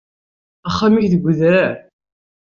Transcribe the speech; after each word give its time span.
Axxam-ik 0.69 1.05
deg 1.13 1.23
udrar. 1.29 1.73